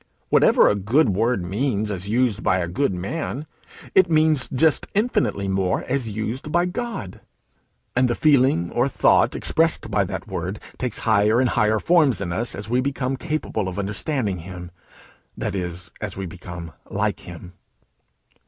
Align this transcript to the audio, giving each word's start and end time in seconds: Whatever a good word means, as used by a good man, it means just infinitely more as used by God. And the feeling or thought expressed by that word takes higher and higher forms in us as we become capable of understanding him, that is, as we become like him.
Whatever 0.29 0.67
a 0.67 0.73
good 0.73 1.09
word 1.09 1.45
means, 1.45 1.91
as 1.91 2.09
used 2.09 2.41
by 2.41 2.57
a 2.57 2.67
good 2.67 2.91
man, 2.91 3.45
it 3.93 4.09
means 4.09 4.49
just 4.49 4.87
infinitely 4.95 5.47
more 5.47 5.83
as 5.83 6.09
used 6.09 6.51
by 6.51 6.65
God. 6.65 7.21
And 7.95 8.07
the 8.07 8.15
feeling 8.15 8.71
or 8.71 8.87
thought 8.87 9.35
expressed 9.35 9.91
by 9.91 10.03
that 10.05 10.27
word 10.27 10.57
takes 10.79 10.97
higher 11.05 11.39
and 11.39 11.49
higher 11.49 11.77
forms 11.77 12.19
in 12.19 12.33
us 12.33 12.55
as 12.55 12.67
we 12.67 12.81
become 12.81 13.15
capable 13.15 13.67
of 13.67 13.77
understanding 13.77 14.39
him, 14.39 14.71
that 15.37 15.53
is, 15.53 15.91
as 16.01 16.17
we 16.17 16.25
become 16.25 16.71
like 16.89 17.19
him. 17.19 17.53